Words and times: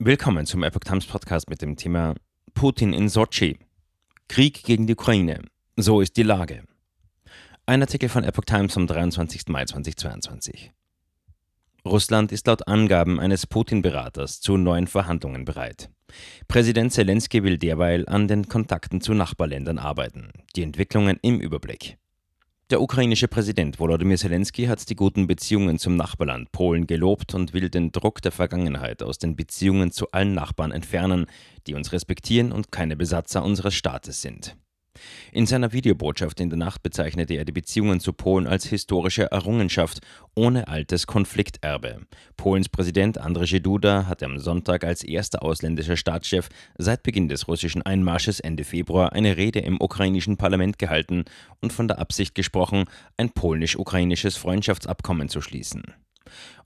Willkommen 0.00 0.46
zum 0.46 0.62
Epoch 0.62 0.84
Times 0.84 1.06
Podcast 1.06 1.50
mit 1.50 1.60
dem 1.60 1.74
Thema 1.74 2.14
Putin 2.54 2.92
in 2.92 3.08
Sochi. 3.08 3.58
Krieg 4.28 4.62
gegen 4.62 4.86
die 4.86 4.92
Ukraine. 4.92 5.42
So 5.74 6.00
ist 6.00 6.16
die 6.16 6.22
Lage. 6.22 6.62
Ein 7.66 7.82
Artikel 7.82 8.08
von 8.08 8.22
Epoch 8.22 8.44
Times 8.44 8.74
vom 8.74 8.86
23. 8.86 9.48
Mai 9.48 9.64
2022. 9.64 10.70
Russland 11.84 12.30
ist 12.30 12.46
laut 12.46 12.68
Angaben 12.68 13.18
eines 13.18 13.48
Putin-Beraters 13.48 14.40
zu 14.40 14.56
neuen 14.56 14.86
Verhandlungen 14.86 15.44
bereit. 15.44 15.90
Präsident 16.46 16.92
Zelensky 16.92 17.42
will 17.42 17.58
derweil 17.58 18.08
an 18.08 18.28
den 18.28 18.48
Kontakten 18.48 19.00
zu 19.00 19.14
Nachbarländern 19.14 19.80
arbeiten. 19.80 20.30
Die 20.54 20.62
Entwicklungen 20.62 21.18
im 21.22 21.40
Überblick. 21.40 21.98
Der 22.70 22.82
ukrainische 22.82 23.28
Präsident 23.28 23.80
Volodymyr 23.80 24.18
Zelensky 24.18 24.66
hat 24.66 24.90
die 24.90 24.94
guten 24.94 25.26
Beziehungen 25.26 25.78
zum 25.78 25.96
Nachbarland 25.96 26.52
Polen 26.52 26.86
gelobt 26.86 27.34
und 27.34 27.54
will 27.54 27.70
den 27.70 27.92
Druck 27.92 28.20
der 28.20 28.30
Vergangenheit 28.30 29.02
aus 29.02 29.16
den 29.16 29.36
Beziehungen 29.36 29.90
zu 29.90 30.10
allen 30.10 30.34
Nachbarn 30.34 30.70
entfernen, 30.70 31.24
die 31.66 31.72
uns 31.72 31.92
respektieren 31.92 32.52
und 32.52 32.70
keine 32.70 32.94
Besatzer 32.94 33.42
unseres 33.42 33.72
Staates 33.72 34.20
sind. 34.20 34.54
In 35.32 35.46
seiner 35.46 35.72
Videobotschaft 35.72 36.40
in 36.40 36.50
der 36.50 36.58
Nacht 36.58 36.82
bezeichnete 36.82 37.34
er 37.34 37.44
die 37.44 37.52
Beziehungen 37.52 38.00
zu 38.00 38.12
Polen 38.12 38.46
als 38.46 38.66
historische 38.66 39.30
Errungenschaft 39.30 40.00
ohne 40.34 40.68
altes 40.68 41.06
Konflikterbe. 41.06 42.00
Polens 42.36 42.68
Präsident 42.68 43.18
Andrzej 43.18 43.60
Duda 43.60 44.06
hatte 44.06 44.26
am 44.26 44.38
Sonntag 44.38 44.84
als 44.84 45.02
erster 45.02 45.42
ausländischer 45.42 45.96
Staatschef 45.96 46.48
seit 46.76 47.02
Beginn 47.02 47.28
des 47.28 47.48
russischen 47.48 47.82
Einmarsches 47.82 48.40
Ende 48.40 48.64
Februar 48.64 49.12
eine 49.12 49.36
Rede 49.36 49.60
im 49.60 49.80
ukrainischen 49.80 50.36
Parlament 50.36 50.78
gehalten 50.78 51.24
und 51.60 51.72
von 51.72 51.88
der 51.88 51.98
Absicht 51.98 52.34
gesprochen, 52.34 52.84
ein 53.16 53.30
polnisch-ukrainisches 53.30 54.36
Freundschaftsabkommen 54.36 55.28
zu 55.28 55.40
schließen. 55.40 55.82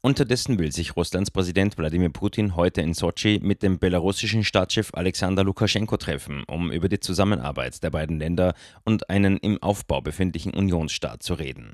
Unterdessen 0.00 0.58
will 0.58 0.72
sich 0.72 0.96
Russlands 0.96 1.30
Präsident 1.30 1.78
Wladimir 1.78 2.10
Putin 2.10 2.56
heute 2.56 2.80
in 2.80 2.94
Sochi 2.94 3.40
mit 3.42 3.62
dem 3.62 3.78
belarussischen 3.78 4.44
Staatschef 4.44 4.90
Alexander 4.94 5.44
Lukaschenko 5.44 5.96
treffen, 5.96 6.44
um 6.48 6.70
über 6.70 6.88
die 6.88 7.00
Zusammenarbeit 7.00 7.82
der 7.82 7.90
beiden 7.90 8.18
Länder 8.18 8.54
und 8.84 9.10
einen 9.10 9.36
im 9.38 9.62
Aufbau 9.62 10.00
befindlichen 10.00 10.54
Unionsstaat 10.54 11.22
zu 11.22 11.34
reden. 11.34 11.72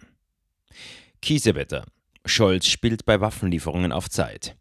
Kiesewetter. 1.23 1.85
Scholz 2.25 2.67
spielt 2.67 3.05
bei 3.05 3.21
Waffenlieferungen 3.21 3.93
auf 3.93 4.09
Zeit. 4.09 4.57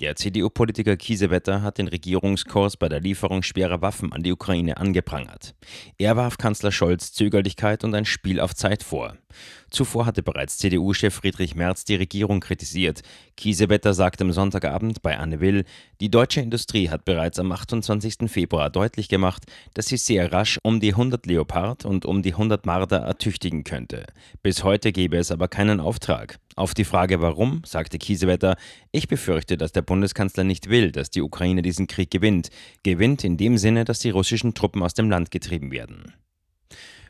Der 0.00 0.16
CDU-Politiker 0.16 0.96
Kiesewetter 0.96 1.62
hat 1.62 1.78
den 1.78 1.86
Regierungskurs 1.86 2.76
bei 2.76 2.88
der 2.88 3.00
Lieferung 3.00 3.44
schwerer 3.44 3.80
Waffen 3.80 4.12
an 4.12 4.24
die 4.24 4.32
Ukraine 4.32 4.76
angeprangert. 4.76 5.54
Er 5.98 6.16
warf 6.16 6.36
Kanzler 6.36 6.72
Scholz 6.72 7.12
Zögerlichkeit 7.12 7.84
und 7.84 7.94
ein 7.94 8.04
Spiel 8.04 8.40
auf 8.40 8.54
Zeit 8.54 8.82
vor. 8.82 9.16
Zuvor 9.74 10.06
hatte 10.06 10.22
bereits 10.22 10.56
CDU-Chef 10.58 11.12
Friedrich 11.12 11.56
Merz 11.56 11.84
die 11.84 11.96
Regierung 11.96 12.38
kritisiert. 12.38 13.02
Kiesewetter 13.36 13.92
sagte 13.92 14.22
am 14.22 14.30
Sonntagabend 14.30 15.02
bei 15.02 15.18
Anne 15.18 15.40
Will, 15.40 15.64
die 16.00 16.12
deutsche 16.12 16.40
Industrie 16.40 16.90
hat 16.90 17.04
bereits 17.04 17.40
am 17.40 17.50
28. 17.50 18.30
Februar 18.30 18.70
deutlich 18.70 19.08
gemacht, 19.08 19.42
dass 19.74 19.86
sie 19.86 19.96
sehr 19.96 20.32
rasch 20.32 20.60
um 20.62 20.78
die 20.78 20.92
100 20.92 21.26
Leopard 21.26 21.84
und 21.84 22.06
um 22.06 22.22
die 22.22 22.34
100 22.34 22.64
Marder 22.66 22.98
ertüchtigen 22.98 23.64
könnte. 23.64 24.06
Bis 24.44 24.62
heute 24.62 24.92
gebe 24.92 25.16
es 25.16 25.32
aber 25.32 25.48
keinen 25.48 25.80
Auftrag. 25.80 26.38
Auf 26.54 26.72
die 26.72 26.84
Frage 26.84 27.20
warum, 27.20 27.62
sagte 27.66 27.98
Kiesewetter, 27.98 28.56
ich 28.92 29.08
befürchte, 29.08 29.56
dass 29.56 29.72
der 29.72 29.82
Bundeskanzler 29.82 30.44
nicht 30.44 30.70
will, 30.70 30.92
dass 30.92 31.10
die 31.10 31.22
Ukraine 31.22 31.62
diesen 31.62 31.88
Krieg 31.88 32.12
gewinnt. 32.12 32.50
Gewinnt 32.84 33.24
in 33.24 33.36
dem 33.36 33.58
Sinne, 33.58 33.84
dass 33.84 33.98
die 33.98 34.10
russischen 34.10 34.54
Truppen 34.54 34.84
aus 34.84 34.94
dem 34.94 35.10
Land 35.10 35.32
getrieben 35.32 35.72
werden. 35.72 36.14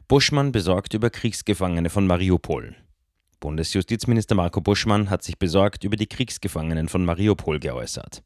Buschmann 0.07 0.53
besorgt 0.53 0.93
über 0.93 1.09
Kriegsgefangene 1.09 1.89
von 1.89 2.07
Mariupol. 2.07 2.77
Bundesjustizminister 3.41 4.35
Marco 4.35 4.61
Buschmann 4.61 5.09
hat 5.09 5.23
sich 5.23 5.39
besorgt 5.39 5.83
über 5.83 5.97
die 5.97 6.07
Kriegsgefangenen 6.07 6.89
von 6.89 7.07
Mariupol 7.07 7.59
geäußert. 7.59 8.23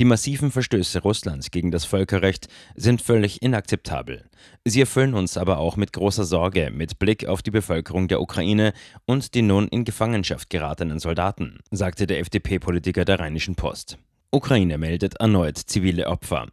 Die 0.00 0.04
massiven 0.04 0.50
Verstöße 0.50 1.02
Russlands 1.02 1.52
gegen 1.52 1.70
das 1.70 1.84
Völkerrecht 1.84 2.48
sind 2.74 3.00
völlig 3.00 3.42
inakzeptabel. 3.42 4.28
Sie 4.64 4.80
erfüllen 4.80 5.14
uns 5.14 5.36
aber 5.36 5.58
auch 5.58 5.76
mit 5.76 5.92
großer 5.92 6.24
Sorge 6.24 6.72
mit 6.72 6.98
Blick 6.98 7.26
auf 7.26 7.42
die 7.42 7.52
Bevölkerung 7.52 8.08
der 8.08 8.20
Ukraine 8.20 8.72
und 9.06 9.34
die 9.34 9.42
nun 9.42 9.68
in 9.68 9.84
Gefangenschaft 9.84 10.50
geratenen 10.50 10.98
Soldaten, 10.98 11.60
sagte 11.70 12.08
der 12.08 12.18
FDP-Politiker 12.18 13.04
der 13.04 13.20
Rheinischen 13.20 13.54
Post. 13.54 13.98
Ukraine 14.32 14.78
meldet 14.78 15.14
erneut 15.20 15.58
zivile 15.58 16.08
Opfer. 16.08 16.48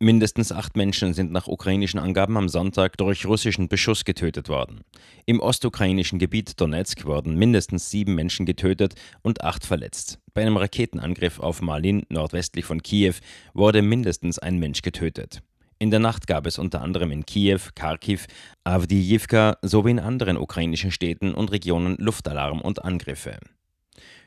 Mindestens 0.00 0.52
acht 0.52 0.76
Menschen 0.76 1.12
sind 1.12 1.32
nach 1.32 1.48
ukrainischen 1.48 1.98
Angaben 1.98 2.36
am 2.36 2.48
Sonntag 2.48 2.96
durch 2.98 3.26
russischen 3.26 3.66
Beschuss 3.68 4.04
getötet 4.04 4.48
worden. 4.48 4.82
Im 5.26 5.40
ostukrainischen 5.40 6.20
Gebiet 6.20 6.60
Donetsk 6.60 7.04
wurden 7.04 7.34
mindestens 7.34 7.90
sieben 7.90 8.14
Menschen 8.14 8.46
getötet 8.46 8.94
und 9.22 9.42
acht 9.42 9.66
verletzt. 9.66 10.20
Bei 10.34 10.42
einem 10.42 10.56
Raketenangriff 10.56 11.40
auf 11.40 11.62
Malin 11.62 12.04
nordwestlich 12.10 12.64
von 12.64 12.80
Kiew 12.80 13.14
wurde 13.54 13.82
mindestens 13.82 14.38
ein 14.38 14.60
Mensch 14.60 14.82
getötet. 14.82 15.42
In 15.80 15.90
der 15.90 16.00
Nacht 16.00 16.28
gab 16.28 16.46
es 16.46 16.58
unter 16.58 16.80
anderem 16.80 17.10
in 17.10 17.26
Kiew, 17.26 17.60
Kharkiv, 17.74 18.26
Avdiivka 18.62 19.58
sowie 19.62 19.90
in 19.90 19.98
anderen 19.98 20.36
ukrainischen 20.36 20.92
Städten 20.92 21.34
und 21.34 21.50
Regionen 21.50 21.96
Luftalarm 21.98 22.60
und 22.60 22.84
Angriffe. 22.84 23.38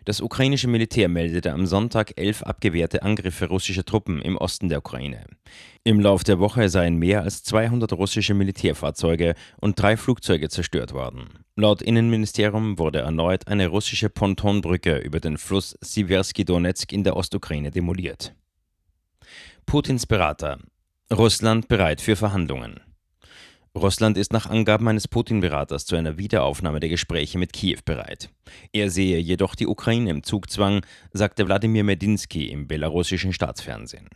Das 0.03 0.19
ukrainische 0.19 0.67
Militär 0.67 1.09
meldete 1.09 1.53
am 1.53 1.67
Sonntag 1.67 2.13
elf 2.15 2.41
abgewehrte 2.41 3.03
Angriffe 3.03 3.47
russischer 3.47 3.85
Truppen 3.85 4.19
im 4.21 4.35
Osten 4.35 4.67
der 4.67 4.79
Ukraine. 4.79 5.25
Im 5.83 5.99
Lauf 5.99 6.23
der 6.23 6.39
Woche 6.39 6.69
seien 6.69 6.95
mehr 6.95 7.21
als 7.21 7.43
200 7.43 7.93
russische 7.93 8.33
Militärfahrzeuge 8.33 9.35
und 9.59 9.79
drei 9.79 9.97
Flugzeuge 9.97 10.49
zerstört 10.49 10.93
worden. 10.93 11.45
Laut 11.55 11.83
Innenministerium 11.83 12.79
wurde 12.79 12.99
erneut 12.99 13.47
eine 13.47 13.67
russische 13.67 14.09
Pontonbrücke 14.09 14.97
über 14.97 15.19
den 15.19 15.37
Fluss 15.37 15.77
Siversky 15.81 16.45
Donetsk 16.45 16.91
in 16.91 17.03
der 17.03 17.15
Ostukraine 17.15 17.69
demoliert. 17.69 18.33
Putins 19.67 20.07
Berater. 20.07 20.57
Russland 21.13 21.67
bereit 21.67 22.01
für 22.01 22.15
Verhandlungen. 22.15 22.79
Russland 23.73 24.17
ist 24.17 24.33
nach 24.33 24.47
Angaben 24.47 24.89
eines 24.89 25.07
Putin-Beraters 25.07 25.85
zu 25.85 25.95
einer 25.95 26.17
Wiederaufnahme 26.17 26.81
der 26.81 26.89
Gespräche 26.89 27.37
mit 27.37 27.53
Kiew 27.53 27.79
bereit. 27.85 28.29
Er 28.73 28.91
sehe 28.91 29.17
jedoch 29.17 29.55
die 29.55 29.65
Ukraine 29.65 30.09
im 30.09 30.23
Zugzwang, 30.23 30.85
sagte 31.13 31.47
Wladimir 31.47 31.85
Medinsky 31.85 32.49
im 32.49 32.67
belarussischen 32.67 33.31
Staatsfernsehen. 33.31 34.09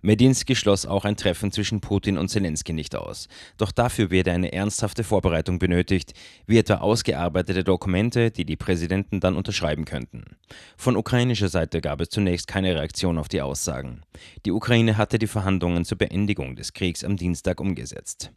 Medinsky 0.00 0.54
schloss 0.54 0.86
auch 0.86 1.04
ein 1.04 1.16
Treffen 1.16 1.50
zwischen 1.50 1.80
Putin 1.80 2.18
und 2.18 2.28
Zelensky 2.28 2.72
nicht 2.72 2.94
aus. 2.94 3.26
Doch 3.56 3.72
dafür 3.72 4.12
werde 4.12 4.30
eine 4.30 4.52
ernsthafte 4.52 5.02
Vorbereitung 5.02 5.58
benötigt, 5.58 6.14
wie 6.46 6.58
etwa 6.58 6.76
ausgearbeitete 6.76 7.64
Dokumente, 7.64 8.30
die 8.30 8.44
die 8.44 8.56
Präsidenten 8.56 9.18
dann 9.18 9.34
unterschreiben 9.34 9.86
könnten. 9.86 10.36
Von 10.76 10.96
ukrainischer 10.96 11.48
Seite 11.48 11.80
gab 11.80 12.00
es 12.00 12.10
zunächst 12.10 12.46
keine 12.46 12.76
Reaktion 12.76 13.18
auf 13.18 13.26
die 13.26 13.42
Aussagen. 13.42 14.02
Die 14.46 14.52
Ukraine 14.52 14.96
hatte 14.96 15.18
die 15.18 15.26
Verhandlungen 15.26 15.84
zur 15.84 15.98
Beendigung 15.98 16.54
des 16.54 16.74
Kriegs 16.74 17.02
am 17.02 17.16
Dienstag 17.16 17.60
umgesetzt. 17.60 18.30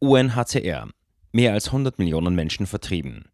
UNHCR. 0.00 0.88
Mehr 1.32 1.52
als 1.52 1.66
100 1.66 1.98
Millionen 1.98 2.34
Menschen 2.34 2.66
vertrieben. 2.66 3.26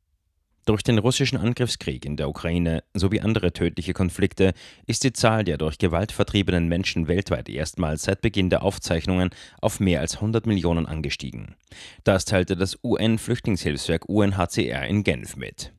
Durch 0.66 0.82
den 0.82 0.98
russischen 0.98 1.36
Angriffskrieg 1.36 2.06
in 2.06 2.16
der 2.16 2.28
Ukraine 2.28 2.82
sowie 2.94 3.20
andere 3.20 3.52
tödliche 3.52 3.92
Konflikte 3.92 4.54
ist 4.86 5.04
die 5.04 5.12
Zahl 5.12 5.44
der 5.44 5.58
durch 5.58 5.76
Gewalt 5.76 6.10
vertriebenen 6.10 6.68
Menschen 6.68 7.06
weltweit 7.06 7.50
erstmals 7.50 8.04
seit 8.04 8.22
Beginn 8.22 8.48
der 8.48 8.62
Aufzeichnungen 8.62 9.28
auf 9.60 9.78
mehr 9.78 10.00
als 10.00 10.16
100 10.16 10.46
Millionen 10.46 10.86
angestiegen. 10.86 11.54
Das 12.02 12.24
teilte 12.24 12.56
das 12.56 12.78
UN-Flüchtlingshilfswerk 12.82 14.08
UNHCR 14.08 14.86
in 14.86 15.04
Genf 15.04 15.36
mit. 15.36 15.72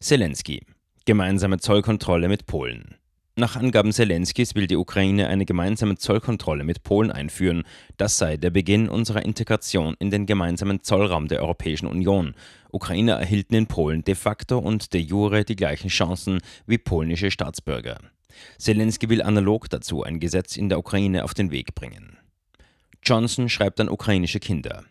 Zelensky. 0.00 0.64
Gemeinsame 1.04 1.58
Zollkontrolle 1.58 2.28
mit 2.28 2.46
Polen. 2.46 2.96
Nach 3.38 3.54
Angaben 3.54 3.92
Zelenskis 3.92 4.56
will 4.56 4.66
die 4.66 4.74
Ukraine 4.74 5.28
eine 5.28 5.46
gemeinsame 5.46 5.96
Zollkontrolle 5.96 6.64
mit 6.64 6.82
Polen 6.82 7.12
einführen. 7.12 7.62
Das 7.96 8.18
sei 8.18 8.36
der 8.36 8.50
Beginn 8.50 8.88
unserer 8.88 9.24
Integration 9.24 9.94
in 10.00 10.10
den 10.10 10.26
gemeinsamen 10.26 10.82
Zollraum 10.82 11.28
der 11.28 11.40
Europäischen 11.40 11.86
Union. 11.86 12.34
Ukrainer 12.72 13.14
erhielten 13.14 13.54
in 13.54 13.68
Polen 13.68 14.02
de 14.02 14.16
facto 14.16 14.58
und 14.58 14.92
de 14.92 15.00
jure 15.00 15.44
die 15.44 15.54
gleichen 15.54 15.86
Chancen 15.86 16.40
wie 16.66 16.78
polnische 16.78 17.30
Staatsbürger. 17.30 18.00
Zelensky 18.58 19.08
will 19.08 19.22
analog 19.22 19.70
dazu 19.70 20.02
ein 20.02 20.18
Gesetz 20.18 20.56
in 20.56 20.68
der 20.68 20.80
Ukraine 20.80 21.22
auf 21.22 21.32
den 21.32 21.52
Weg 21.52 21.76
bringen. 21.76 22.18
Johnson 23.04 23.48
schreibt 23.48 23.78
an 23.78 23.88
ukrainische 23.88 24.40
Kinder. 24.40 24.82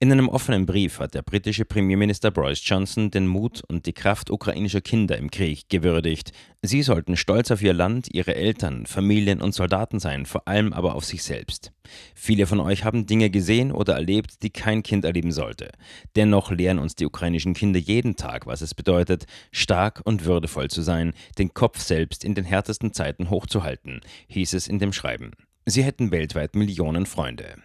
In 0.00 0.12
einem 0.12 0.28
offenen 0.28 0.64
Brief 0.64 1.00
hat 1.00 1.14
der 1.14 1.22
britische 1.22 1.64
Premierminister 1.64 2.30
Boris 2.30 2.60
Johnson 2.64 3.10
den 3.10 3.26
Mut 3.26 3.62
und 3.66 3.86
die 3.86 3.92
Kraft 3.92 4.30
ukrainischer 4.30 4.80
Kinder 4.80 5.18
im 5.18 5.30
Krieg 5.30 5.68
gewürdigt. 5.68 6.32
Sie 6.62 6.82
sollten 6.82 7.16
stolz 7.16 7.50
auf 7.50 7.62
ihr 7.62 7.72
Land, 7.72 8.08
ihre 8.12 8.34
Eltern, 8.34 8.86
Familien 8.86 9.40
und 9.40 9.54
Soldaten 9.54 9.98
sein, 9.98 10.26
vor 10.26 10.46
allem 10.46 10.72
aber 10.72 10.94
auf 10.94 11.04
sich 11.04 11.22
selbst. 11.22 11.72
Viele 12.14 12.46
von 12.46 12.60
euch 12.60 12.84
haben 12.84 13.06
Dinge 13.06 13.30
gesehen 13.30 13.72
oder 13.72 13.94
erlebt, 13.94 14.42
die 14.42 14.50
kein 14.50 14.82
Kind 14.82 15.04
erleben 15.04 15.32
sollte. 15.32 15.70
Dennoch 16.16 16.50
lehren 16.50 16.78
uns 16.78 16.94
die 16.94 17.06
ukrainischen 17.06 17.54
Kinder 17.54 17.78
jeden 17.78 18.16
Tag, 18.16 18.46
was 18.46 18.60
es 18.60 18.74
bedeutet, 18.74 19.26
stark 19.52 20.00
und 20.04 20.24
würdevoll 20.24 20.68
zu 20.68 20.82
sein, 20.82 21.12
den 21.38 21.54
Kopf 21.54 21.80
selbst 21.80 22.24
in 22.24 22.34
den 22.34 22.44
härtesten 22.44 22.92
Zeiten 22.92 23.30
hochzuhalten, 23.30 24.00
hieß 24.28 24.54
es 24.54 24.68
in 24.68 24.78
dem 24.78 24.92
Schreiben. 24.92 25.32
Sie 25.66 25.84
hätten 25.84 26.10
weltweit 26.10 26.56
Millionen 26.56 27.04
Freunde. 27.04 27.58